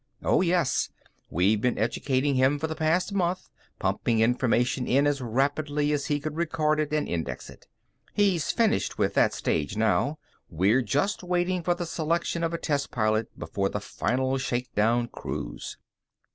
[0.23, 0.89] "Oh, yes.
[1.29, 6.19] We've been educating him for the past month, pumping information in as rapidly as he
[6.19, 7.67] could record it and index it.
[8.11, 10.17] He's finished with that stage now;
[10.49, 15.77] we're just waiting for the selection of a test pilot for the final shakedown cruise."